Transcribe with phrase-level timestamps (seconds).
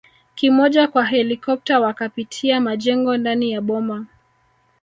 [0.35, 4.05] kimoja kwa helikopta wakapitia majengo ndani ya boma